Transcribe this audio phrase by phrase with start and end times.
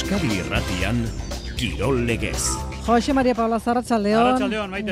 [0.00, 1.02] Euskadi Irratian
[1.60, 2.56] Kirol Legez.
[2.86, 4.46] Jose Maria Paula Zarratxaldeon.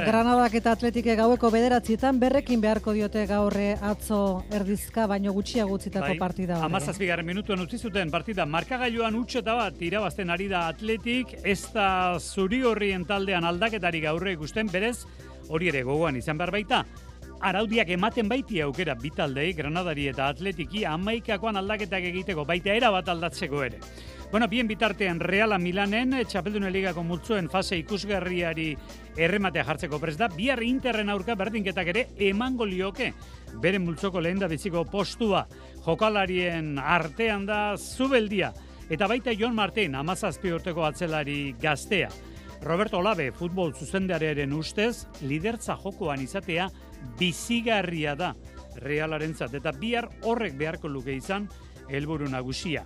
[0.05, 6.59] Granadak eta Atletike gaueko bederatzietan berrekin beharko diote gaurre atzo erdizka, baino gutxiago utzitako partida.
[6.59, 6.67] hori.
[6.69, 12.61] Amazazpigarren minutuan utzi zuten partida markagailuan utxeta bat irabazten ari da atletik, ez da zuri
[12.63, 15.07] horrien taldean aldaketari gaurre ikusten, berez,
[15.49, 16.85] hori ere gogoan izan behar baita,
[17.41, 23.65] araudiak ematen baiti aukera bitaldei, Granadari eta Atletiki amaikakoan aldaketak egiteko, baita era bat aldatzeko
[23.65, 23.81] ere.
[24.31, 28.75] Bueno, bien bitartean Reala Milanen, eh, Txapeldunen Ligako multzuen fase ikusgarriari
[29.17, 33.15] errematea jartzeko prest da, bihar Interren aurka berdinketak ere emango lioke.
[33.63, 35.47] Beren multzoko lehen da biziko postua,
[35.87, 38.53] jokalarien artean da zubeldia.
[38.91, 42.11] Eta baita Jon Martin, amazazpi urteko atzelari gaztea.
[42.61, 46.69] Roberto Olabe, futbol zuzendarearen ustez, lidertza jokoan izatea
[47.17, 48.35] bizigarria da
[48.79, 51.49] Realarentzat eta bihar horrek beharko luke izan
[51.89, 52.85] helburu nagusia.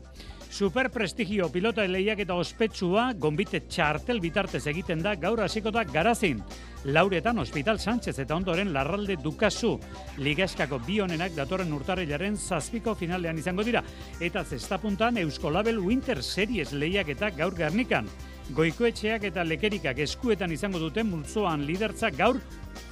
[0.53, 6.43] Super prestigio pilota lehiak eta ospetsua gonbite txartel bitartez egiten da gaur hasiko da garazin.
[6.85, 9.79] Lauretan Hospital Sánchez eta ondoren Larralde Dukasu.
[10.21, 13.81] Ligaskako bi honenak datorren urtarrilaren zazpiko finalean izango dira.
[14.21, 18.13] Eta zestapuntan Eusko Label Winter Series lehiak eta gaur garnikan.
[18.53, 22.43] Goikoetxeak eta lekerikak eskuetan izango duten multzoan lidertza gaur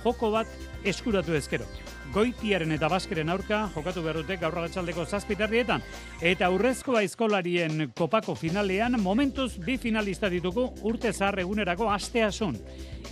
[0.04, 0.46] joko bat
[0.84, 1.66] eskuratu ezkero.
[2.10, 5.82] Goitiaren eta Baskeren aurka jokatu behar dute gaur arratsaldeko zazpiterrietan.
[6.20, 12.58] Eta aurrezko aizkolarien kopako finalean momentuz bi finalista ditugu urte zahar egunerako asteasun.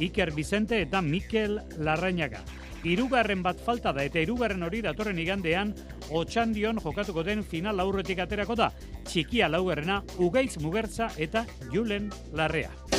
[0.02, 2.42] Iker Vicente eta Mikel Larrañaga.
[2.82, 5.74] Hirugarren bat falta da eta hirugarren hori datorren igandean
[6.10, 8.72] otxandion jokatuko den final aurretik aterako da.
[9.06, 12.97] Txikia laugarrena, Ugaitz Mugertza eta Julen Larrea.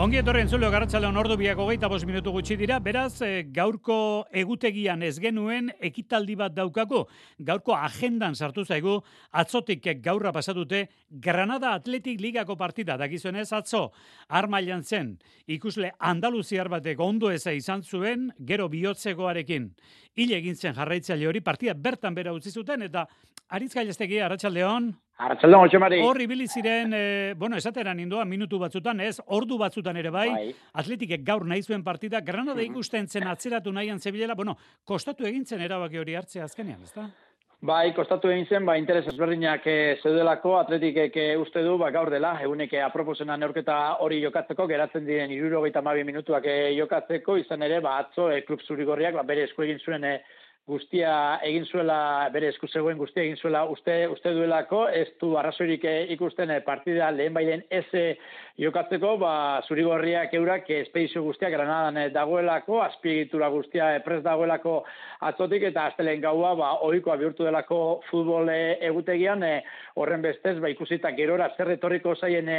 [0.00, 5.02] Ongi etorren zuleo garratxalean ordu biak hogeita bost minutu gutxi dira, beraz eh, gaurko egutegian
[5.04, 7.02] ez genuen ekitaldi bat daukako,
[7.36, 8.94] gaurko agendan sartu zaigu,
[9.36, 13.90] atzotik gaurra pasatute Granada Atletik Ligako partida, dakizuenez atzo,
[14.32, 19.74] armailan zen, ikusle Andaluziar batek ondo eza izan zuen, gero bihotzegoarekin.
[20.14, 23.06] Hile egin zen jarraitzaile hori partida bertan bera utzi zuten, eta
[23.52, 24.90] Aritz Gailestegi, Arratxaldeon,
[25.22, 26.00] Arratxaldon, Jose Mari.
[26.02, 30.54] Hor ibili ziren, eh, bueno, esateran indoa minutu batzutan, ez, ordu batzutan ere bai, Bai.
[30.72, 32.72] atletikek gaur nahi zuen partida, Granada Mhm.
[32.72, 37.10] ikusten zen atzeratu nahian zebilela, bueno, kostatu egin zen erabaki hori hartzea azkenean, ezta?
[37.62, 42.08] Bai, kostatu egin zen, ba, interes ezberdinak eh, zeudelako, atletikek eh, uste du, ba, gaur
[42.10, 47.62] dela, egunek eh, aproposena neurketa hori jokatzeko, geratzen diren irurogeita mabi minutuak eh, jokatzeko, izan
[47.62, 50.16] ere, ba, atzo, eh, klub zurigorriak, ba, bere esku egin zuen eh,
[50.66, 55.84] guztia egin zuela, bere esku zegoen guztia egin zuela uste, uste duelako, ez du arrazoirik
[55.90, 58.12] eh, ikusten eh, partida lehen bailen ez eh,
[58.62, 59.32] jokatzeko, ba,
[59.66, 64.76] zurigorriak eurak espedizio guztia granadan dagoelako, azpiegitura guztia prest dagoelako
[65.32, 67.80] atzotik, eta astelen gaua, ba, ohikoa bihurtu delako
[68.10, 69.42] futbol egutegian,
[69.98, 72.54] horren bestez, ba, ikusita gerora zer etorriko zaien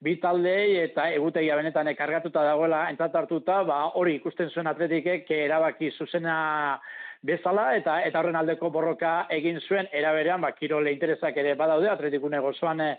[0.00, 5.90] bi taldei eta egutegia benetan kargatuta dagoela entzat hartuta, ba, hori ikusten zuen atletikek erabaki
[5.90, 6.80] zuzena
[7.22, 9.88] bezala eta eta horren aldeko borroka egin zuen.
[9.92, 12.92] Era berean ba kirole interesak ere badaude atletikune gozoan eh,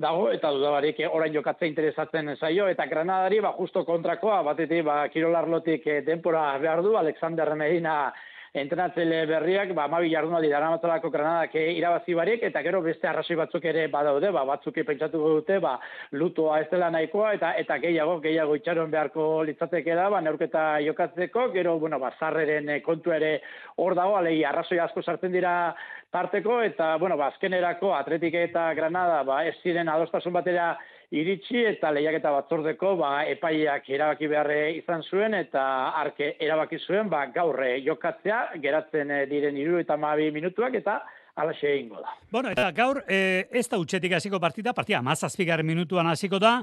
[0.00, 2.68] dago eta dudabarik eh, orain jokatzea interesatzen zaio.
[2.68, 8.12] Eta Granadari ba justo kontrakoa batetik ba kirolarlotik eh, denpora behar du Alexander Medina
[8.52, 13.64] entrenatzaile berriak, ba, amabi jardunaldi daramatzalako granadak eh, irabazi barik, eta gero beste arrazoi batzuk
[13.70, 15.76] ere badaude, ba, batzuk pentsatu dute, ba,
[16.12, 21.50] lutoa ez dela nahikoa, eta eta gehiago, gehiago itxaron beharko litzateke da, ba, neurketa jokatzeko,
[21.54, 23.36] gero, bueno, ba, zarreren eh, kontu ere
[23.76, 25.74] hor dago, alei, arrazoi asko sartzen dira
[26.10, 30.72] tarteko, eta, bueno, ba, azkenerako Atletik eta Granada, ba, ez ziren adostasun batera
[31.10, 35.62] iritsi eta lehiaketa batzordeko ba, epaileak erabaki beharre izan zuen eta
[35.98, 41.00] arke erabaki zuen ba, gaurre jokatzea geratzen eh, diren iru eta mabi minutuak eta
[41.40, 42.14] alaxe egingo da.
[42.30, 46.60] Bueno, eta gaur, eh, ez da utxetik hasiko partida, partida mazazpigar minutuan hasiko da,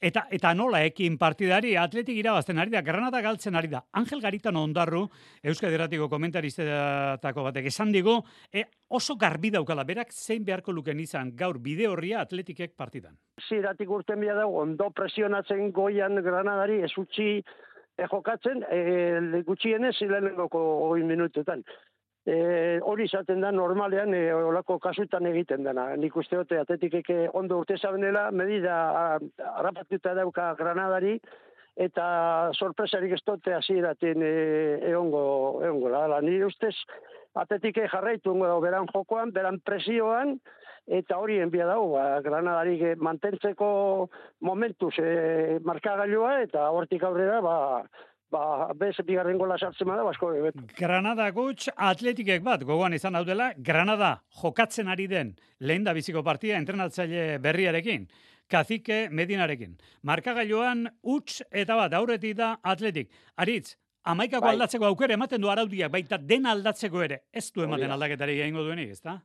[0.00, 3.82] Eta, eta nola ekin partidari atletik irabazten ari da, Granada galtzen ari da.
[4.00, 5.02] Angel Garitan ondarru,
[5.44, 8.14] Euskadi Erratiko komentaristetako batek esan digu,
[8.48, 8.64] e,
[8.96, 13.18] oso garbi daukala, berak zein beharko luken izan gaur bide horria atletikek partidan.
[13.48, 17.28] ziratik urten bila dago, ondo presionatzen goian Granadari, ez utzi
[18.00, 21.62] e, jokatzen, e, gutxienez lehenengoko hori minututan.
[22.28, 25.86] E, hori izaten da normalean e, olako kasutan egiten dena.
[25.96, 28.74] Nik uste dute atletikeke ondo urte zabenela, medida
[29.54, 31.16] harrapatuta dauka Granadari,
[31.80, 34.34] eta sorpresarik ez dute hasieraten e,
[34.90, 35.22] egongo,
[35.64, 36.20] egongo la.
[36.20, 36.74] Nire ustez,
[37.40, 40.38] atletike jarraitu beran jokoan, beran presioan,
[40.90, 47.56] eta hori enbia dago, ba, Granadarik eh, mantentzeko momentuz e, markagailua, eta hortik aurrera, ba,
[48.32, 50.58] ba, bez bigarren gola sartzen bada, basko ebet.
[50.78, 56.58] Granada gutx atletikek bat, gogoan izan daudela, Granada jokatzen ari den lehen da biziko partia
[56.60, 58.08] entrenatzaile berriarekin.
[58.50, 59.76] Kazike Medinarekin.
[60.02, 63.12] Markagailuan utz eta bat aurretik da atletik.
[63.38, 64.54] Aritz, amaikako Bai.
[64.56, 67.22] aldatzeko aukera ematen du araudiak, baita den aldatzeko ere.
[67.32, 69.20] Ez du ematen aldaketari egingo duenik, ezta?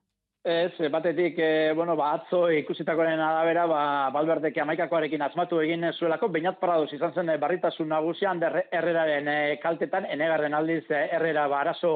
[0.48, 3.80] Ez, batetik, e, bueno, ba, atzo ikusitakoaren arabera, ba,
[4.14, 10.06] Balberdeke amaikakoarekin asmatu egin zuelako, bainat paradoz izan zen eh, barritasun nagusian, erreraren eh, kaltetan,
[10.06, 11.96] enegarren aldiz eh, errera ba, arazo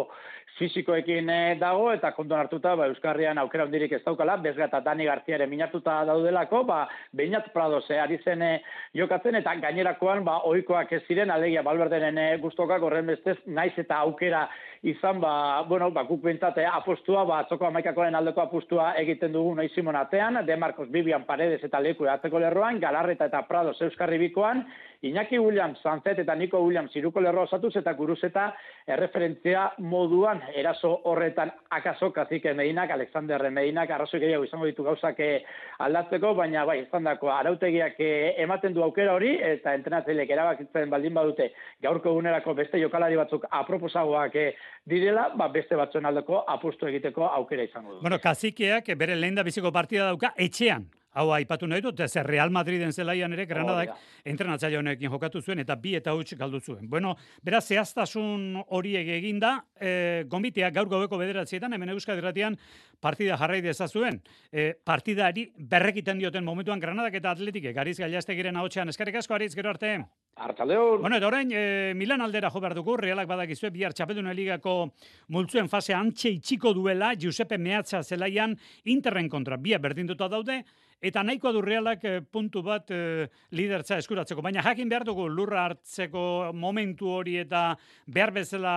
[0.59, 5.07] fizikoekin eh, dago, eta kontuan hartuta, ba, Euskarrian aukera hundirik ez daukala, bezga eta Dani
[5.07, 6.81] Garziare minatuta daudelako, ba,
[7.15, 8.55] bainat paradoz eh, ari zen eh,
[8.97, 14.01] jokatzen, eta gainerakoan, ba, oikoak ez ziren, alegia Balberderen eh, guztokak horren bestez, naiz eta
[14.03, 14.47] aukera
[14.83, 15.33] izan, ba,
[15.69, 20.41] bueno, ba, guk bintzate apostua, ba, atzoko amaikakoaren aldeko apustua egiten dugu noiz Simon atean,
[20.45, 24.65] De Marcos Bibian Paredes eta Leku atzeko lerroan, Galarreta eta Prado Euskarri bikoan,
[25.01, 28.49] Iñaki Williams, Sanzet eta Nico Williams iruko lerroa osatuz eta guruzeta
[28.83, 35.45] erreferentzia moduan eraso horretan akaso kazike Medinak, Alexander Medinak, arrazoi gehiago izango ditu gauzak eh,
[35.87, 41.15] aldatzeko, baina bai, izan dako, arautegiak eh, ematen du aukera hori, eta entrenatzaileek erabakitzen baldin
[41.15, 41.51] badute
[41.81, 44.51] gaurko egunerako beste jokalari batzuk aproposagoak eh,
[44.83, 48.01] direla, ba, beste batzuen aldeko apustu egiteko aukera izango du.
[48.03, 50.89] Bueno, kazikeak bere lehen da biziko partida dauka etxean.
[51.17, 53.95] Hau aipatu nahi dut, ez Real Madriden zelaian ere Granadak
[54.29, 56.85] entrenatzaile honekin jokatu zuen eta bi eta huts galdu zuen.
[56.89, 62.57] Bueno, beraz zehaztasun horiek eginda, e, gombitea gaur gaueko bederatzietan, hemen Euskadi Irratian
[63.01, 64.19] partida jarrai dezazuen.
[64.51, 69.71] E, partidari berrekiten dioten momentuan Granadak eta Atletikek, Ariz Gaiastegiren ahotsean eskerrik asko Ariz gero
[69.73, 69.95] arte.
[70.39, 74.93] Artaldeon, Bueno, eta orain, e, Milan aldera jo behar dugu, realak badakizue, bihar txapelduna ligako
[75.29, 78.53] multzuen fase antxe itxiko duela, Giuseppe Meatza zelaian
[78.85, 80.61] Interren kontra, bia berdinduta daude,
[81.01, 84.43] eta nahikoa du realak e, puntu bat e, lidertza eskuratzeko.
[84.43, 87.71] Baina jakin behar dugu lurra hartzeko momentu hori eta
[88.05, 88.75] behar bezala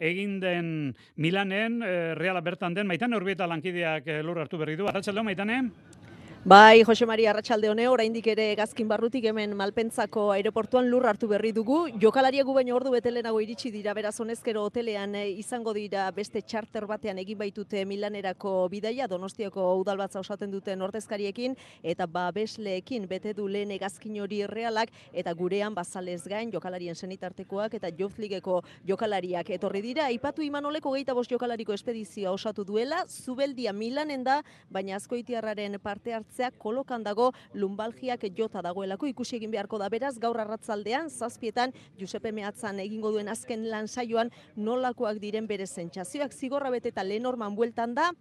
[0.00, 0.68] egin den
[1.16, 4.88] Milanen, e, reala bertan den, maitane horbieta lankideak e, lurra hartu berri du.
[4.90, 5.62] Arratxaldeo, maitane?
[6.42, 11.50] Bai, Jose Maria Arratsalde hone, oraindik ere gazkin barrutik hemen Malpentzako aeroportuan lur hartu berri
[11.52, 11.82] dugu.
[12.00, 16.86] Jokalariak gu baino ordu betelenago iritsi dira, beraz honezkero hotelean eh, izango dira beste charter
[16.88, 23.76] batean egin baitute Milanerako bidaia, Donostiako udalbatza osaten duten ordezkariekin eta babesleekin bete du lehen
[23.76, 30.08] hegazkin hori realak eta gurean bazalez gain jokalarien senitartekoak eta Youth Ligeko jokalariak etorri dira.
[30.08, 34.40] Aipatu Imanoleko geita bost jokalariko espedizioa osatu duela, Zubeldia Milanen da,
[34.70, 39.88] baina azkoitiarraren parte hartzea kolokan dago lumbalgiak jota dagoelako ikusi egin beharko da.
[39.90, 46.32] Beraz gaur arratzaldean zazpietan Giuseppe Meatzan egingo duen azken lan saioan nolakoak diren bere sentsazioak
[46.32, 48.12] zigorra bete eta Lenorman bueltan da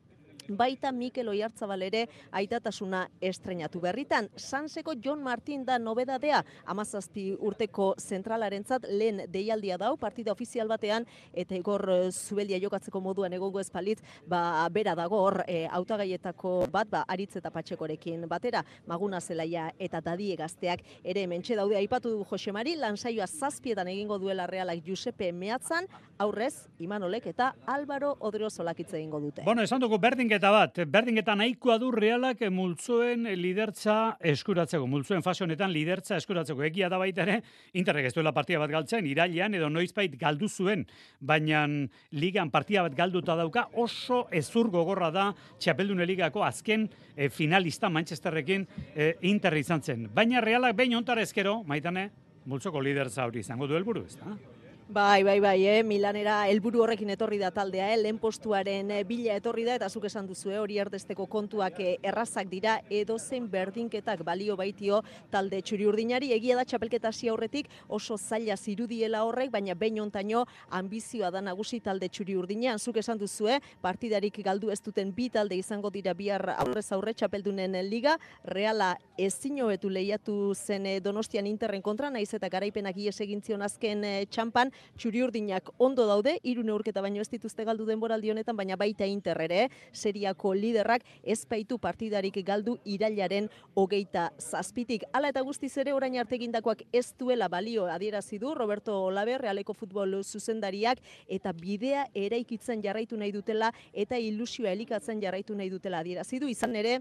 [0.50, 4.30] Baita Mikel Oiartzabal ere aitatasuna estrenatu berritan.
[4.36, 11.56] Sanseko John Martin da nobedadea, amazazpi urteko zentralarentzat lehen deialdia dau, partida ofizial batean, eta
[11.56, 17.04] igor eh, zubelia jokatzeko moduan egongo espalitz, ba, bera dago hor e, autagaietako bat, ba,
[17.08, 22.76] aritz eta patxekorekin batera, maguna zelaia eta dadie gazteak ere hementxe daude aipatu du Josemari,
[22.80, 25.88] lansaioa zazpietan egingo duela realak Giuseppe Meatzan,
[26.20, 29.44] aurrez, Imanolek eta Álvaro Odriozolak hitz egingo dute.
[29.46, 30.00] Bueno, esan dugu
[30.40, 36.64] berdinketa bat, berdinketa nahikoa du realak multzuen lidertza eskuratzeko, multzuen fase honetan lidertza eskuratzeko.
[36.64, 37.42] Egia da baita ere,
[37.74, 40.86] Interrek ez duela partida bat galtzen, irailean edo noizbait galdu zuen,
[41.20, 41.66] baina
[42.12, 48.66] ligan partida bat galduta dauka, oso ezur gogorra da Txapeldune ligako azken eh, finalista Manchesterrekin
[48.96, 50.08] eh, Inter izan zen.
[50.14, 52.10] Baina realak behin ontar ezkero, maitane,
[52.46, 54.59] multzoko lidertza hori izango du helburu, ez da?
[54.92, 55.84] Bai, bai, bai, eh?
[55.86, 57.98] Milanera helburu horrekin etorri da taldea, eh?
[58.02, 62.48] lehen postuaren eh, bila etorri da, eta zuk esan duzu, hori erdesteko kontuak eh, errazak
[62.50, 68.58] dira, edozein berdinketak balio baitio talde txuri urdinari, egia da txapelketa hasi aurretik oso zaila
[68.58, 70.48] zirudiela horrek, baina behin ontaino
[70.80, 73.60] ambizioa da nagusi talde txuri urdinean, zuk esan duzu, eh?
[73.86, 79.62] partidarik galdu ez duten bi talde izango dira bihar aurrez aurre txapeldunen liga, reala ezin
[79.62, 84.02] hobetu lehiatu zen eh, Donostian Interren kontra, naiz eta garaipenak ies egin zion azken
[84.34, 89.06] txampan, txuri urdinak ondo daude, hiru neurketa baino ez dituzte galdu denboraldi honetan, baina baita
[89.06, 95.06] Inter ere, seriako liderrak ez baitu partidarik galdu irailaren hogeita zazpitik.
[95.14, 99.74] Hala eta guztiz ere orain arte egindakoak ez duela balio adierazi du Roberto Olabe, Realeko
[99.74, 106.40] futbol zuzendariak, eta bidea eraikitzen jarraitu nahi dutela, eta ilusioa elikatzen jarraitu nahi dutela adierazi
[106.40, 107.00] du, izan ere,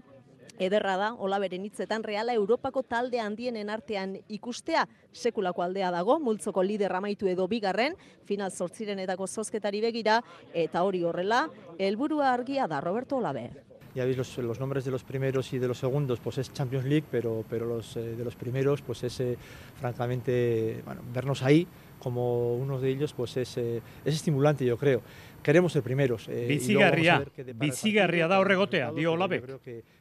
[0.57, 6.95] Ederra da, olaberen hitzetan, reala Europako talde handienen artean ikustea, sekulako aldea dago, multzoko lider
[6.95, 10.21] amaitu edo bigarren, final zortzirenetako zozketari begira,
[10.53, 13.68] eta hori horrela, helburua argia da Roberto Olabe.
[13.95, 16.85] Ya veis los, los, nombres de los primeros y de los segundos, pues es Champions
[16.85, 19.37] League, pero, pero los eh, de los primeros, pues es eh,
[19.79, 21.67] francamente, bueno, vernos ahí,
[21.99, 25.01] como uno de ellos, pues es, eh, es estimulante, yo creo.
[25.43, 26.27] Queremos ser primeros.
[26.27, 27.23] Eh, bizigarria,
[27.55, 29.45] bizigarria da horregotea, dio Olabek.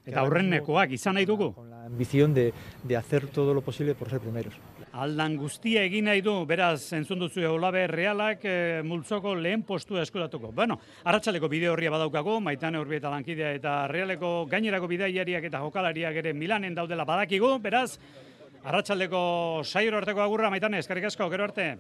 [0.09, 1.53] Eta aurrennekoak izan nahi dugu.
[1.55, 2.53] Con la ambición de,
[2.83, 4.55] de hacer todo lo posible por ser primeros.
[4.99, 10.51] Aldan guztia egin nahi du, beraz, entzun duzu Olabe realak e, multzoko lehen postua eskuratuko.
[10.57, 16.35] Bueno, arratsaleko bideo horria badaukago, maitane horbieta lankidea eta realeko gainerako bidaiariak eta jokalariak ere
[16.35, 17.93] Milanen daudela badakigu, beraz,
[18.65, 19.23] arratsaldeko
[19.63, 21.71] sairo arteko agurra, maitane, eskarrik asko, gero arte.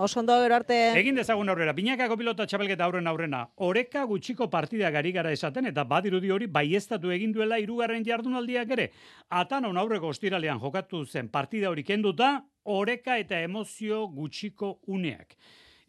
[0.00, 0.76] Oso ondo gero arte.
[0.96, 1.74] Egin dezagun aurrera.
[1.76, 3.42] Binakako pilota txapelketa aurren aurrena.
[3.66, 8.86] Oreka gutxiko partida gari gara esaten eta badirudi hori baiestatu egin duela hirugarren jardunaldiak ere.
[9.28, 12.30] Atan on aurreko ostiralean jokatu zen partida hori kenduta,
[12.78, 15.36] oreka eta emozio gutxiko uneak.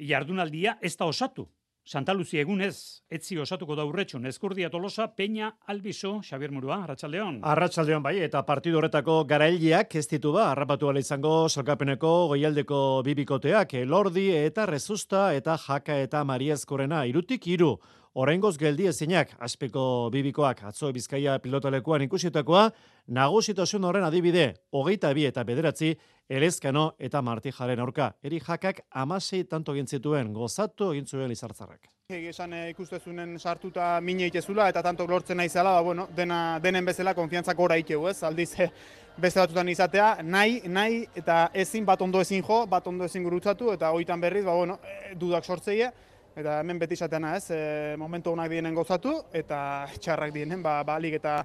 [0.02, 1.48] Jardunaldia ez da osatu.
[1.84, 7.40] Santa Lucia egunez, etzi osatuko da urretxun, eskurdia tolosa, peña, albizo, Xavier Murua, Arratxaldeon.
[7.42, 14.30] Arratxaldeon bai, eta partidu horretako garailiak ez ditu ba, harrapatu izango salkapeneko goialdeko bibikoteak, elordi
[14.30, 17.80] eta rezusta eta jaka eta mariazkorena, irutik iru,
[18.12, 22.66] Oraingoz geldi ezinak, aspeko bibikoak atzo bizkaia pilotalekuan ikusietakoa,
[23.08, 25.94] nagusitasun horren adibide, hogeita bi eta bederatzi,
[26.28, 28.10] elezkano eta martijaren aurka.
[28.22, 31.88] Eri jakak amasei tanto gintzituen, gozatu egin zuen lizartzarrak.
[32.12, 36.84] Esan eh, ikustezunen sartuta mine itezula eta tanto lortzen nahi zela, ba, bueno, dena, denen
[36.86, 38.18] bezala konfiantzak gora ikeu, ez?
[38.28, 38.72] Aldiz, eh,
[39.16, 43.72] beste batutan izatea, nahi, nahi, eta ezin bat ondo ezin jo, bat ondo ezin gurutzatu,
[43.72, 45.94] eta hoitan berriz, ba, bueno, eh, dudak sortzeie,
[46.36, 51.20] eta hemen beti izateana ez, e, momentu honak dienen gozatu, eta txarrak dienen, ba, balik
[51.20, 51.42] eta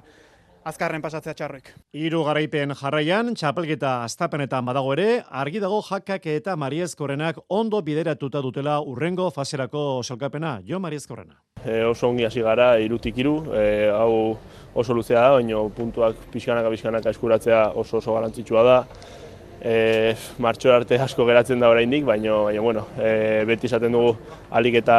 [0.67, 1.69] azkarren pasatzea txarrek.
[1.95, 8.81] Hiru garaipen jarraian, txapelketa astapenetan badago ere, argi dago jakak eta Mariezkorenak ondo bideratuta dutela
[8.83, 10.57] urrengo faserako salkapena.
[10.67, 11.39] Jo Mariezkorena.
[11.63, 14.37] E, oso ongi hasi gara, irutik iru, e, hau
[14.75, 18.81] oso luzea da, baina puntuak pixkanaka pixkanaka eskuratzea oso oso garantzitsua da
[19.67, 24.15] e, martxo arte asko geratzen da oraindik, baina baina bueno, e, beti esaten dugu
[24.51, 24.99] alik eta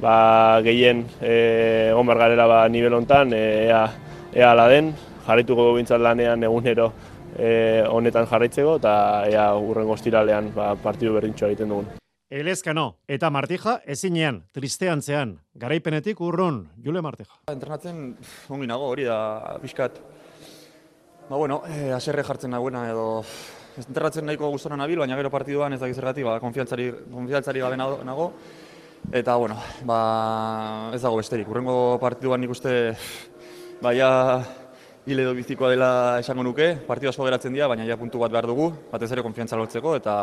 [0.00, 3.82] ba, gehien e, egon garela ba, nivel hontan, e, ea,
[4.34, 4.94] ea ala den,
[5.26, 6.92] jarraituko du lanean egunero
[7.36, 8.94] e, honetan jarraitzeko eta
[9.26, 11.86] ea urrengo ostiralean ba, partidu berdintxoa egiten dugun.
[12.30, 17.30] Elezkano eta Martija ezinean, tristean zean, garaipenetik urrun, Jule Martija.
[17.52, 18.16] Entrenatzen
[18.48, 20.00] ongi nago hori da, pixkat,
[21.28, 23.24] Ba, bueno, eh, aserre jartzen nagoena edo
[23.82, 28.32] enterratzen nahiko gustona nabil, baina gero partiduan ez da gizergatik, ba, konfiantzari, konfiantzari gabe nago.
[29.12, 31.48] Eta, bueno, ba, ez dago besterik.
[31.50, 32.94] Urrengo partiduan nik uste,
[33.84, 34.08] baia,
[35.04, 35.88] hile edo bizikoa dela
[36.22, 39.58] esango nuke, partidu asko geratzen dira, baina ja puntu bat behar dugu, batez ere konfiantza
[39.60, 40.14] lortzeko eta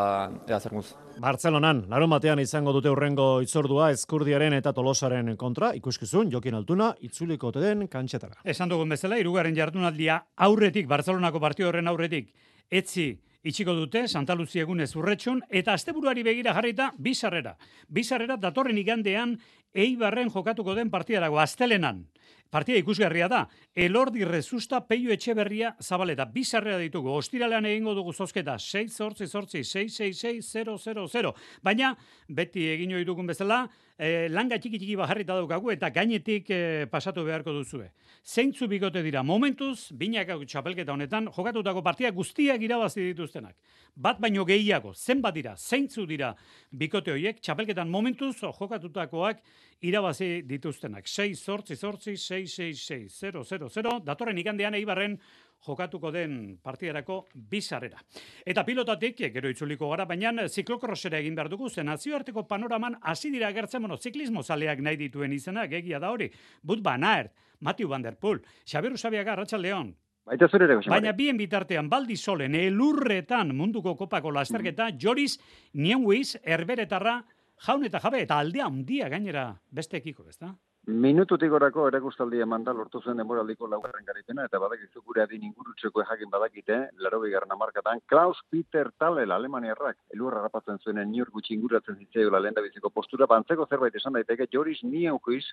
[0.50, 0.88] ea zer guz.
[1.22, 7.52] Bartzelonan, larun batean izango dute urrengo itzordua eskurdiaren eta tolosaren kontra, ikuskizun, jokin altuna, itzuliko
[7.60, 8.42] den kantxetara.
[8.44, 10.18] Esan dugun bezala, irugarren jardunaldia
[10.48, 12.34] aurretik, Bartzelonako partidu horren aurretik,
[12.72, 13.12] etzi
[13.44, 17.56] itxiko dute Santa Lucia egunez urretxun, eta asteburuari begira jarrita, bizarrera.
[17.88, 19.38] Bizarrera datorren igandean,
[19.74, 22.06] eibarren jokatuko den partidarago, astelenan.
[22.52, 23.46] Partida ikusgarria da.
[23.74, 26.26] Elordi rezusta peio etxe berria zabaleta.
[26.28, 27.14] Bizarrea ditugu.
[27.16, 28.58] Ostiralean egingo dugu zozketa.
[28.60, 31.32] 6 zortzi zortzi 666
[31.64, 31.96] Baina,
[32.28, 33.70] beti egin hori dugun bezala,
[34.02, 37.92] e, langa txiki txiki bajarrita daukagu eta gainetik e, pasatu beharko duzue.
[38.26, 43.56] Zeintzu bigote dira, momentuz, binak txapelketa honetan, jokatutako partia guztiak irabazi dituztenak.
[43.96, 46.32] Bat baino gehiago, zenbat dira, zeintzu dira
[46.72, 49.44] bikote horiek, txapelketan momentuz jokatutakoak
[49.86, 51.08] irabazi dituztenak.
[51.10, 55.18] 6 zortzi zortzi 666 datorren ikandean eibarren
[55.66, 58.02] jokatuko den partidarako bizarrera.
[58.46, 63.48] Eta pilotatik, gero itzuliko gara, baina ziklokrosera egin behar dugu, zen nazioarteko panoraman hasi dira
[63.48, 66.32] agertzen monoziklismo zaleak nahi dituen izenak, egia da hori.
[66.64, 69.96] But Banaert, Matiu Van Der Poel, Xabier Usabiaga, Leon.
[70.26, 74.98] Baita zure Baina bien bitartean, baldi solen, elurretan munduko kopako lasterketa, mm.
[75.02, 75.40] Joris
[75.74, 77.24] Nienwiz, Herberetarra,
[77.66, 80.54] jaun eta jabe, eta aldea handia gainera beste ekiko, ez da?
[80.90, 86.02] Minututik orako erakustaldi eman da lortu zen demoraldiko laugarren garipena, eta badakizu gure adin ingurutzeko
[86.10, 92.00] jakin badakite, laro bigarren amarkatan, Klaus Peter Talel, Alemaniarrak, elurra rapatzen zuenen New gutxi inguratzen
[92.00, 95.46] zitzeo la lenda biziko postura, bantzeko zerbait esan daiteke, Joris Nienkuiz,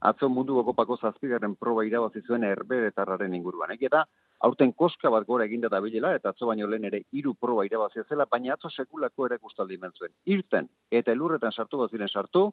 [0.00, 3.76] atzo mundu gokopako zazpigarren proba irabazi zuen erberetarraren inguruan.
[3.76, 4.06] Eki eta,
[4.40, 8.04] aurten koska bat gora eginda da bilela, eta atzo baino lehen ere hiru proba irabazia
[8.08, 10.12] zela, baina atzo sekulako erakustaldi zuen.
[10.26, 12.50] Irten, eta elurretan sartu bat ziren sartu,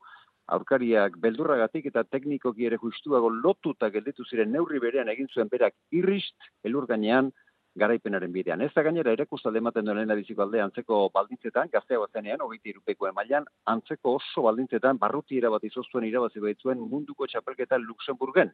[0.48, 6.36] aurkariak beldurragatik eta teknikoki ere justuago lotuta gelditu ziren neurri berean egin zuen berak irrist
[6.64, 7.32] elur gainean
[7.78, 8.62] garaipenaren bidean.
[8.62, 13.08] Ez da gainera erakustalde ematen duen lehen biziko alde antzeko baldintzetan, gaztea batenean, hogeita irupeko
[13.10, 18.52] emailan, antzeko oso baldintzetan, barruti irabazi zoztuen irabazi baitzuen munduko txapelketa Luxemburgen.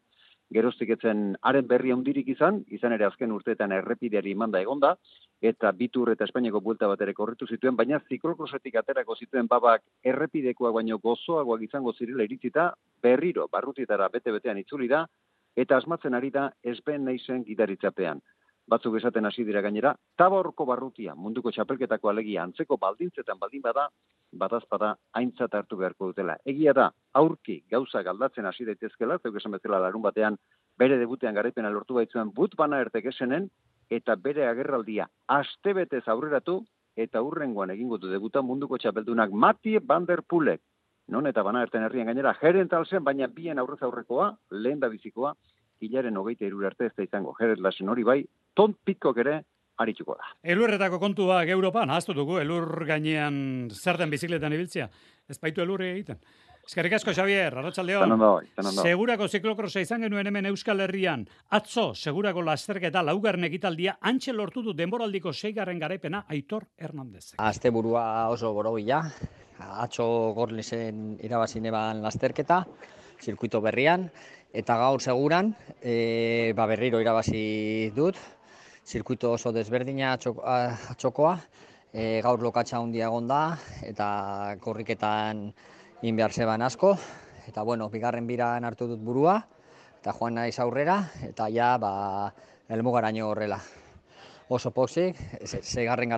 [0.54, 4.96] Geroztik etzen haren berri handirik izan, izan ere azken urteetan errepideari imanda egonda,
[5.42, 10.76] eta bitur eta Espainiako buelta bat ere korritu zituen, baina ziklokrosetik aterako zituen babak errepidekoak
[10.78, 12.72] baino gozoagoak izango zirela iritzita,
[13.04, 15.06] berriro barrutietara bete-betean itzuli da,
[15.56, 18.22] eta asmatzen ari da ezben naizen gidaritzapean.
[18.68, 23.90] Batzuk esaten hasi dira gainera, taborko barrutia munduko txapelketako alegia antzeko baldintzetan baldin bada,
[24.40, 26.38] batazpada aintzat hartu beharko dutela.
[26.46, 30.38] Egia da, aurki gauza galdatzen hasi daitezkela, zeuk esan bezala larun batean,
[30.80, 33.50] bere debutean garaipena lortu baitzuen but bana ertek esenen,
[33.90, 36.62] eta bere agerraldia astebetez aurreratu,
[36.96, 40.62] eta hurrengoan egingo du debuta munduko txapeldunak Mati Van Der Pulek.
[41.08, 45.34] Non eta bana erten herrian gainera, jeren talzen, baina bien aurrez aurrekoa, lehen da bizikoa,
[45.84, 47.34] hilaren hogeita irure arte ez da izango.
[47.40, 48.22] Jeret lasen hori bai,
[48.54, 49.42] ton pitkok ere,
[49.78, 50.32] arituko da.
[50.54, 54.90] Elurretako kontuak Europan, ahaztu dugu, elur gainean zer den bizikletan ibiltzea.
[55.30, 56.20] Ez baitu elurre egiten.
[56.64, 58.14] Eskerrik asko, Xavier, arratsaldeon.
[58.72, 61.26] Segurako ziklokrosa izan genuen hemen Euskal Herrian.
[61.58, 67.34] Atzo, segurako lasterketa laugarren ekitaldia, antxe lortu du denboraldiko seigarren garaipena Aitor Hernandez.
[67.38, 69.02] Azte burua oso borobila.
[69.84, 70.06] Atzo
[70.38, 72.62] gorlizen irabazine ban lasterketa,
[73.20, 74.08] zirkuito berrian,
[74.54, 78.16] eta gaur seguran, e, ba berriro irabazi dut,
[78.86, 81.34] zirkuito oso desberdina atxokoa,
[81.94, 85.46] e, gaur lokatxa handia egon da, eta korriketan
[86.04, 86.98] in behar zeban asko,
[87.48, 89.38] eta bueno, bigarren biran hartu dut burua,
[90.02, 92.34] eta joan naiz aurrera, eta ja, ba,
[92.68, 93.60] helmugaraino horrela.
[94.50, 96.12] Oso pozik, se- seigarren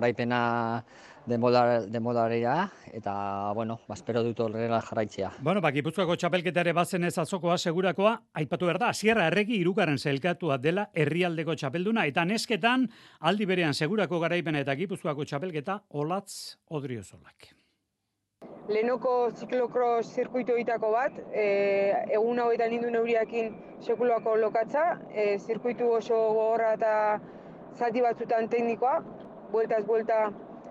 [1.26, 5.32] denbolarera, eta, bueno, ba, espero dut horrela jarraitzea.
[5.42, 9.98] Bueno, ba, Gipuzkoako txapelketa ere bazen ez atzokoa segurakoa, aipatu behar da, Sierra Erregi irugarren
[9.98, 12.86] zelkatua dela herrialdeko txapelduna, eta nesketan
[13.20, 17.50] aldi berean segurako garaipena eta Gipuzkoako txapelketa olatz odriozolak.
[18.68, 21.44] Lehenoko ziklokros zirkuito egitako bat, e,
[22.14, 26.92] egun hauetan nindu neuriakin sekulako lokatza, e, zirkuitu oso gogorra eta
[27.78, 28.98] zati batzutan teknikoa,
[29.52, 30.18] bueltaz buelta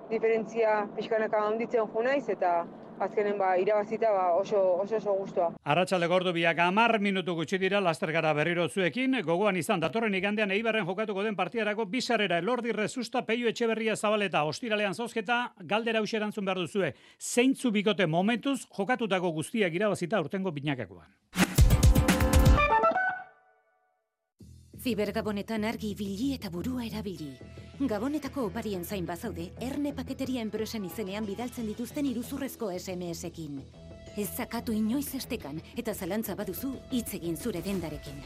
[0.09, 2.65] diferentzia pixkanaka handitzen jo naiz eta
[2.99, 5.49] azkenen ba, irabazita ba, oso, oso oso guztua.
[5.63, 10.85] Arratxalde gordu biak amar minutu gutxi dira lastergara berriro zuekin, gogoan izan datorren igandean eibarren
[10.87, 16.63] jokatuko den partiarako bizarrera elordi rezusta peio etxeberria zabaleta ostiralean zozketa galdera hausia erantzun behar
[16.63, 16.93] duzue.
[17.19, 21.09] Zeintzu bikote momentuz jokatutako guztiak irabazita urtengo binakakoan.
[24.85, 27.33] Zibergabonetan argi ibili eta burua erabili.
[27.79, 33.57] Gabonetako oparien zain bazaude, erne paketeria enpresen izenean bidaltzen dituzten iruzurrezko SMS-ekin.
[34.15, 38.23] Ez zakatu inoiz estekan eta zalantza baduzu hitz egin zure dendarekin.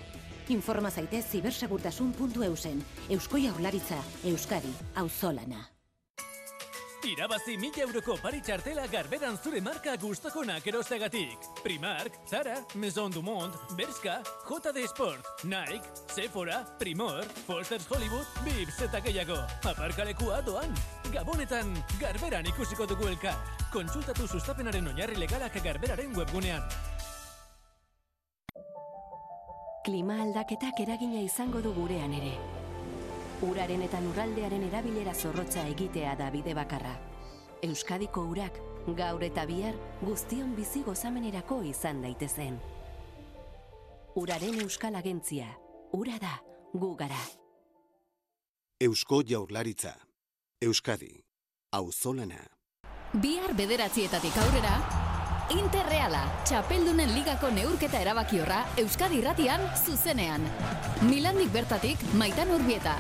[0.54, 2.86] Informa zaitez zibersegurtasun.eusen.
[3.10, 5.66] Eusko Jaurlaritza, Euskadi, auzolana.
[7.08, 11.46] Irabazi mila euroko pari txartela garberan zure marka gustokonak erostegatik.
[11.64, 19.00] Primark, Zara, Maison du Monde, Berska, JD Sport, Nike, Sephora, Primor, Foster's Hollywood, Bips eta
[19.00, 19.40] gehiago.
[19.64, 20.76] Aparkalekua doan.
[21.14, 23.40] Gabonetan, garberan ikusiko dugu elkar.
[23.72, 26.64] Kontsultatu sustapenaren oinarri legalak garberaren webgunean.
[29.86, 32.59] Klima aldaketak eragina izango du gurean ere.
[33.48, 36.92] Uraren eta lurraldearen erabilera zorrotza egitea da bide bakarra.
[37.64, 38.60] Euskadiko urak,
[38.98, 42.60] gaur eta bihar, guztion bizi gozamenerako izan daitezen.
[44.20, 45.48] Uraren Euskal Agentzia,
[45.96, 46.36] ura da,
[46.74, 47.20] gu gara.
[48.80, 49.94] Eusko Jaurlaritza.
[50.62, 51.14] Euskadi.
[51.72, 52.42] Auzolana.
[53.14, 54.74] Bihar bederatzietatik aurrera,
[55.50, 60.44] Interreala, txapeldunen ligako neurketa erabakiorra Euskadi irratian zuzenean.
[61.08, 63.00] Milandik bertatik, maitan urbieta.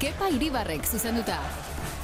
[0.00, 1.36] Kepa Iribarrek zuzenduta.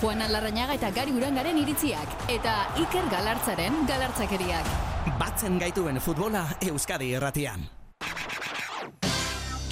[0.03, 2.29] Juan Alarrañaga eta Gari Urangaren iritziak.
[2.29, 4.69] Eta Iker Galartzaren galartzakeriak.
[5.17, 7.65] Batzen gaituen futbola Euskadi irratian.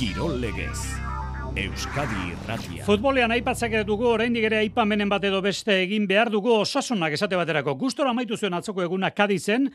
[0.00, 1.13] Kirol legez.
[1.54, 2.82] Euskadi irratia.
[2.82, 7.76] Futbolean aipatzak dugu oraindik ere aipamenen bat edo beste egin behar dugu osasunak esate baterako.
[7.78, 9.68] Gustora amaitu zuen atzoko eguna Kadizen,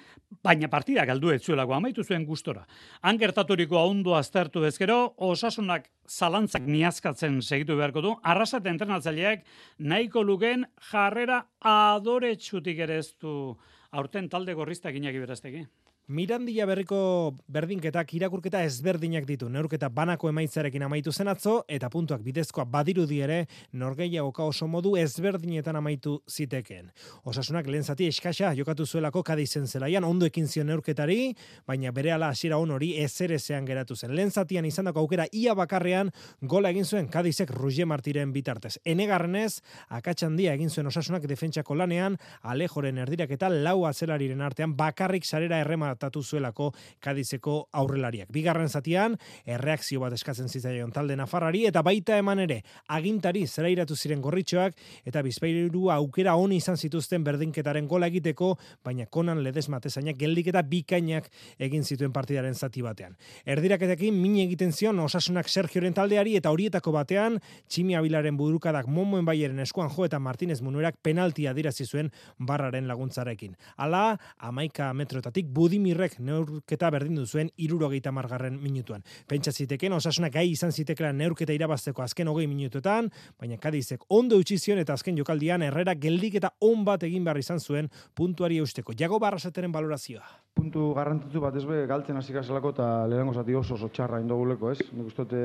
[0.43, 2.65] baina partida galdu ez zuelako amaitu zuen gustora.
[3.01, 8.15] Han gertaturiko ondo aztertu ezkero, osasunak zalantzak miazkatzen segitu beharko du.
[8.23, 9.47] Arrasate entrenatzaileak
[9.79, 13.55] nahiko luken jarrera adoretsutik ere ez du
[13.91, 15.63] aurten talde gorriztak inaki beraztegi.
[16.09, 19.45] Mirandilla berriko berdinketak irakurketa ezberdinak ditu.
[19.45, 23.35] Neurketa banako emaitzarekin amaitu zen atzo eta puntuak bidezkoa badirudi ere
[23.77, 26.87] norgeiagoka oso modu ezberdinetan amaitu ziteken.
[27.29, 31.35] Osasunak lehen zati eskasa jokatu zuelako kadizen zelaian ondo ekin zion neurketari,
[31.67, 34.15] baina berehala hasiera on hori ezerezean geratu zen.
[34.17, 36.09] Lehen zatian izandako aukera ia bakarrean
[36.41, 38.79] gola egin zuen kadizek Ruge Martiren bitartez.
[38.83, 45.61] Enegarrenez, akatxandia egin zuen osasunak defentsako lanean, Alejoren erdirak eta lau atzelariren artean bakarrik sarera
[45.61, 46.71] erremat tratatu zuelako
[47.03, 48.29] Kadizeko aurrelariak.
[48.31, 54.21] Bigarren zatian, erreakzio bat eskatzen zitzaion talde Nafarrari eta baita eman ere agintari zerairatu ziren
[54.21, 60.47] gorritxoak eta bizpairu aukera honi izan zituzten berdinketaren gola egiteko, baina konan ledez matezainak geldik
[60.53, 63.15] eta bikainak egin zituen partidaren zati batean.
[63.45, 69.59] Erdiraketekin min egiten zion osasunak Sergioren taldeari eta horietako batean Tximi Abilaren burukadak Momoen Baieren
[69.59, 73.55] eskuan jo eta Martinez Munuerak penaltia dirazi zuen barraren laguntzarekin.
[73.77, 75.49] Hala, amaika metrotatik
[75.89, 79.01] Budimirrek neurketa berdin duzuen irurogeita margarren minutuan.
[79.27, 84.59] Pentsa ziteken osasunak gai izan zitekela neurketa irabazteko azken hogei minutuetan, baina Kadizek ondo utzi
[84.59, 88.93] zion eta azken jokaldian herrera geldik eta on bat egin behar izan zuen puntuari eusteko.
[88.93, 90.27] Jago barrasateren valorazioa.
[90.53, 94.69] Puntu garrantzitsu bat ez be, galtzen hasi gazelako eta lehenengo zati oso oso txarra indoguleko,
[94.75, 94.91] ez?
[94.93, 95.41] Nik uste dute,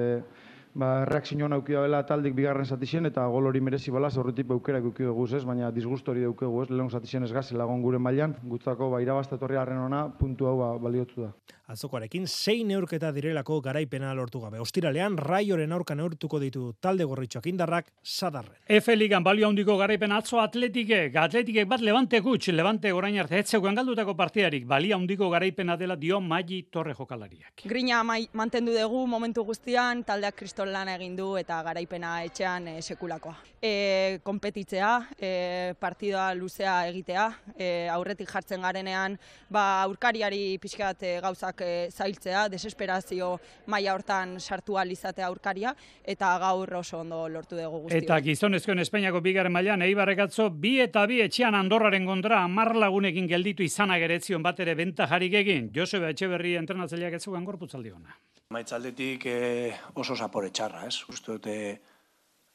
[0.75, 5.07] ba, reakzioan aukia bela taldik bigarren zatixen eta gol hori merezi bala, zorretik aukera auki
[5.07, 5.45] dugu, ez?
[5.45, 6.69] Baina disgusto hori daukegu, ez?
[6.71, 10.73] Lehenengo zatixen ez gazela gure mailan, gutzako ba, irabazta torri harren ona, puntu hau ba,
[10.79, 11.33] baliotu da.
[11.65, 14.59] Azokoarekin, sei neurketa direlako garaipena lortu gabe.
[14.61, 18.59] Ostiralean, raioren aurka neurtuko ditu talde gorritxoak indarrak, sadarren.
[18.69, 23.81] F Ligan balio handiko garaipen atzo atletikek, atletikek bat levante gutx, levante orain arte etzegoen
[23.81, 27.65] galdutako partidarik, balio handiko garaipena dela dio Magi Torre jokalariak.
[27.65, 32.81] Grina mai, mantendu dugu momentu guztian, taldeak kriston lan egin du eta garaipena etxean e,
[32.83, 33.35] sekulakoa.
[33.61, 37.25] E, kompetitzea, e, partida luzea egitea,
[37.57, 39.19] e, aurretik jartzen garenean,
[39.51, 45.75] ba, aurkariari pixkat e, gauzak e, zailtzea, desesperazio maila hortan sartu izatea aurkaria,
[46.05, 47.99] eta gaur oso ondo lortu dugu guzti.
[47.99, 53.27] Eta gizonezkoen Espainiako bigarren mailan Eibarrek atzo bi eta bi etxean Andorraren kontra hamar lagunekin
[53.29, 55.71] gelditu izanak eretzion bat ere bentajarik egin.
[55.75, 58.15] Joseba Etxeberri entrenatzaileak ez zugan gorputzaldi ona.
[58.55, 61.03] Maitzaldetik eh, oso zapore txarra, ez?
[61.11, 61.57] Uste dute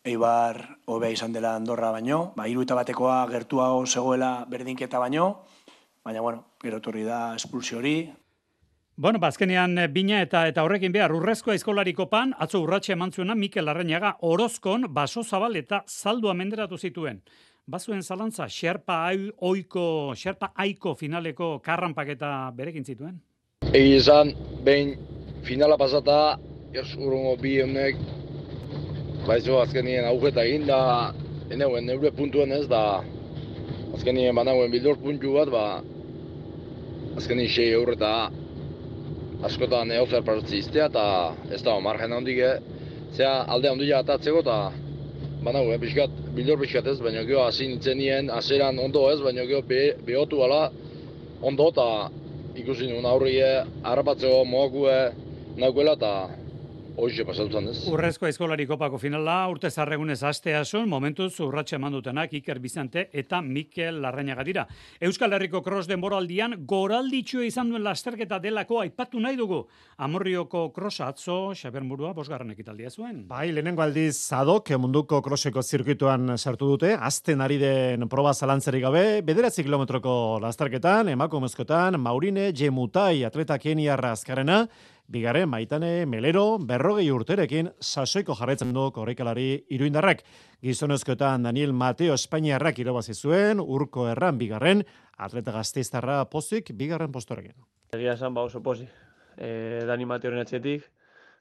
[0.10, 5.28] Eibar hobea izan dela Andorra baino, ba, iru eta batekoa gertuago zegoela berdinketa baino,
[6.08, 7.98] baina, bueno, gero torri da espulsio hori,
[9.00, 13.32] Bueno, bazkenean eh, bina eta eta horrekin behar urrezkoa aizkolari kopan, atzo urratxe eman zuena
[13.32, 17.22] Mikel Arreñaga orozkon baso zabal eta zaldua menderatu zituen.
[17.66, 23.22] Bazuen zalantza, xerpa ai- oiko, xerpa aiko finaleko karranpak eta berekin zituen.
[23.72, 24.34] Egi izan,
[24.68, 24.98] behin
[25.48, 26.36] finala pasata,
[26.74, 27.98] ez urungo bi honek,
[29.26, 30.82] baizu azkenien augeta egin da,
[31.50, 33.02] eneuen neure puntuen ez da,
[33.98, 35.64] azkenien banauen bildor puntu bat, ba,
[37.18, 38.12] azkenien sei aurre eta
[39.50, 41.06] askotan eozer parutzi iztea, eta
[41.50, 42.44] ez da, margen handik,
[43.18, 44.60] zea alde handia atatzeko, eta
[45.42, 49.48] banago, eh, pixkat, bildor pixkat ez, baina gero hasi nintzen nien, aseran ondo ez, baina
[49.50, 50.68] gero be, behotu ala,
[51.42, 52.12] ondo, eta
[52.62, 53.50] ikusi nuen aurrie,
[53.82, 55.00] harrapatzeko mogakue
[55.58, 56.14] nahuela, eta
[57.00, 57.78] hoxe pasatutzen ez.
[57.90, 64.02] Urrezko aizkolari kopako finala, urte zarregunez asteasun, momentuz urratxe eman dutenak Iker Bizante eta Mikel
[64.04, 64.66] Larrañaga dira.
[65.02, 69.62] Euskal Herriko cross denboraldian goralditxua izan duen lasterketa delako aipatu nahi dugu.
[69.98, 73.24] Amorrioko crossa atzo, Xaber Murua, bosgarren ekitaldia zuen.
[73.28, 79.04] Bai, lehenengo aldiz zadok munduko kroseko zirkuituan sartu dute, azten ari den proba zalantzerik gabe,
[79.26, 84.64] bederatzi kilometroko lasterketan, emakumezkotan, Maurine, Jemutai, atleta Keniarra azkarena,
[85.10, 90.20] Bigarren maitane Melero berrogei urterekin sasoiko jarraitzen du korrikalari iruindarrak.
[90.62, 94.84] Gizonezkoetan Daniel Mateo Espainiarrak irabazi zuen, urko erran bigarren,
[95.18, 97.56] atleta gazteiztarra pozik bigarren postorekin.
[97.98, 98.92] Egia esan ba oso pozik.
[99.34, 100.86] E, Dani Mateoren atxetik,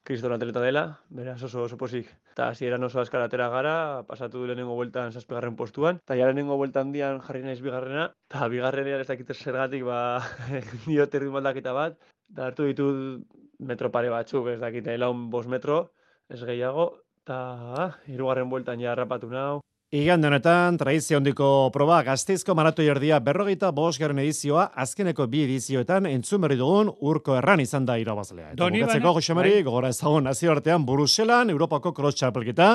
[0.00, 2.08] kriston atleta dela, beraz oso oso pozik.
[2.32, 3.74] Eta hasieran oso askar atera gara,
[4.08, 8.48] pasatu du lehenengo bueltan zazpigarren postuan, eta ja lehenengo bueltan dian jarri naiz bigarrena, eta
[8.48, 10.22] bigarrenean ez dakite zergatik ba,
[10.86, 12.00] diote ritmo aldaketa bat,
[12.32, 15.90] eta hartu ditut metro pare batzuk, ez dakite, laun bos metro,
[16.30, 16.90] ez gehiago,
[17.24, 19.58] eta hirugarren bueltan ja harrapatu nau.
[19.88, 26.42] Igande honetan, tradizio hondiko proba gazteizko maratoi erdia berrogeita bosgarren edizioa, azkeneko bi edizioetan entzun
[26.44, 28.50] berri dugun urko erran izan da irabazlea.
[28.50, 29.62] Eta Doni bukatzeko, Josemari, bai.
[29.64, 32.68] gogora ezagun nazio artean, Bruselan, Europako cross txapelketa,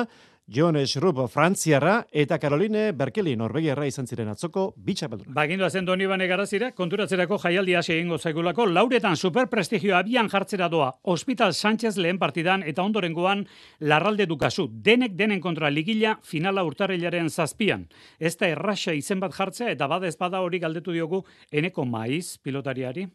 [0.46, 5.32] Jon Schrupp Frantziarra eta Caroline Berkeli Norvegiarra izan ziren atzoko bitxapelduna.
[5.32, 10.90] Bagindu zen Doni Bane garazira, konturatzerako jaialdi hasi egingo zaigulako, lauretan superprestigio abian jartzera doa,
[11.02, 13.46] Hospital Sánchez lehen partidan eta ondorengoan
[13.80, 17.88] larralde dukazu, denek denen kontra ligila finala urtarrilaren zazpian.
[18.20, 22.36] Ez da erraxa izen bat jartzea eta bada ez bada hori galdetu diogu eneko maiz
[22.36, 23.08] pilotariari.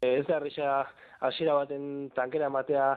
[0.00, 0.86] Ez da erresa
[1.20, 2.94] hasiera baten tankera ematea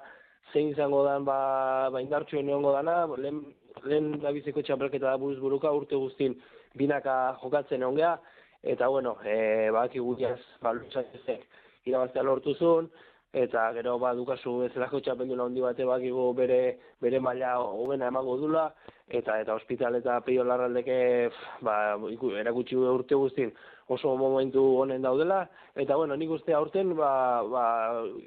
[0.53, 3.43] zein izango dan ba, ba indartsuen egongo dana, lehen,
[3.85, 6.35] lehen labizeko txapelketa da buruz buruka urte guztin
[6.79, 8.17] binaka jokatzen egon geha,
[8.63, 11.43] eta bueno, e, baki gutiaz, ba, Luis Sánchezek
[11.85, 12.89] irabaztea lortu zuen,
[13.33, 18.67] eta gero ba dukazu bezalako txapeldun handi bate bakigu bere bere maila hobena emango dula
[19.09, 21.29] eta eta ospital eta peio larraldeke
[21.61, 21.97] ba
[22.39, 23.51] erakutsi urte guztin
[23.87, 27.65] oso momentu honen daudela eta bueno nik uste aurten ba, ba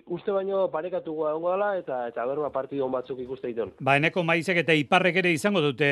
[0.06, 3.72] uste baino parekatu egongo dela eta eta berba partidu on batzuk ikuste ditun.
[3.80, 5.90] Ba eneko maizek eta iparrek ere izango dute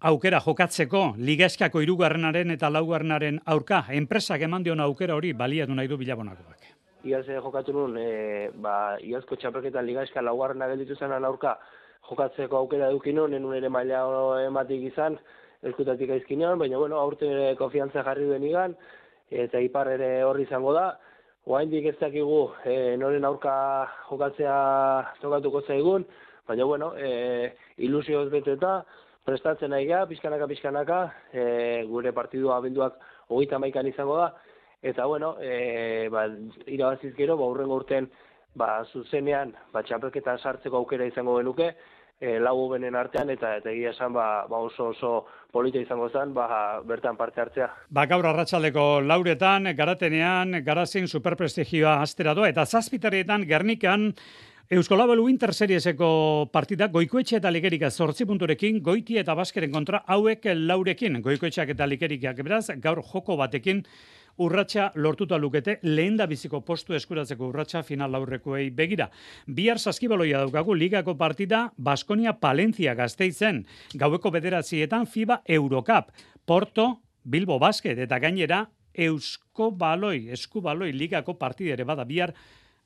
[0.00, 5.96] aukera jokatzeko ligaskako hirugarrenaren eta laugarrenaren aurka enpresak eman dion aukera hori baliatu nahi du
[5.96, 6.75] bilabonakoak.
[7.06, 11.56] Iaz jokatu nun, e, ba, iazko txapelketan ligaska laugarrena gelditu zenan aurka
[12.08, 14.00] jokatzeko aukera dukin nun, enun ere maila
[14.42, 15.18] ematik izan,
[15.62, 18.74] eskutatik aizkinean, baina bueno, aurte konfiantza jarri duen igan,
[19.30, 20.88] eta ipar ere horri izango da.
[21.46, 23.54] Oaindik ez dakigu e, noren aurka
[24.08, 24.56] jokatzea
[25.22, 26.06] tokatuko zaigun,
[26.48, 27.52] baina bueno, e,
[27.86, 28.80] ilusioz bete eta
[29.26, 30.98] prestatzen nahi ga, pixkanaka, pixkanaka,
[31.30, 31.44] e,
[31.86, 32.98] gure partidua abenduak
[33.30, 34.32] hogeita maikan izango da,
[34.86, 36.28] eta bueno, e, ba,
[36.66, 38.08] irabaziz gero, ba, urrengo urten,
[38.54, 41.72] ba, zuzenean, ba, txapelketan sartzeko aukera izango genuke,
[42.20, 45.12] e, lau benen artean eta eta egia esan ba, ba oso oso
[45.52, 47.68] polita izango zen ba, bertan parte hartzea.
[47.90, 54.12] Ba gaur arratsaldeko lauretan garatenean garazin superprestigioa astera doa eta zazpitarietan Gernikan
[54.66, 61.20] Euskolabelu Inter Serieseko partida goikoetxe eta ligerika zortzi punturekin, goiti eta baskeren kontra hauek laurekin,
[61.22, 63.84] goikoetxeak eta ligerikak beraz, gaur joko batekin
[64.38, 69.08] urratsa lortuta lukete lehen da biziko postu eskuratzeko urratsa final aurrekoei begira.
[69.46, 76.12] Bihar saskibaloia daukagu ligako partida Baskonia Palencia gazteitzen gaueko bederatzietan FIBA Eurocup.
[76.46, 82.32] Porto, Bilbo Basket eta gainera Eusko Baloi, Esku Baloi ligako partidere bada bihar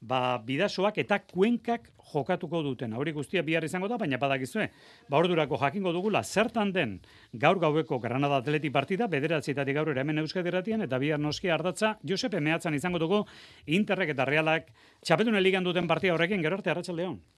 [0.00, 2.94] ba, bidasoak eta kuenkak jokatuko duten.
[2.96, 4.68] Hori guztia bihar izango da, baina badakizue.
[5.08, 6.98] Ba, ordurako jakingo dugula, zertan den
[7.32, 12.74] gaur gaueko Granada Atleti partida, bederatzietatik gaur hemen euskadiratian, eta bihar noski ardatza, Josepe mehatzan
[12.74, 13.24] izango dugu,
[13.66, 14.72] Interrek eta Realak,
[15.04, 17.20] txapetun eligan duten partia horrekin, gero arte, Arratxaldeon.